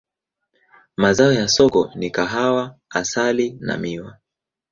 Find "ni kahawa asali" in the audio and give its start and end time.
1.95-3.57